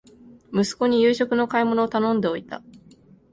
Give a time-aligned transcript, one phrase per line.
[0.51, 2.63] 息子に夕食の買い物を頼んでおいた